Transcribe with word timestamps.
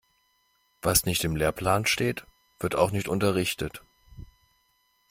Was 0.81 1.05
nicht 1.05 1.23
im 1.25 1.35
Lehrplan 1.35 1.85
steht, 1.85 2.25
wird 2.59 2.73
auch 2.73 2.89
nicht 2.89 3.07
unterrichtet. 3.07 3.83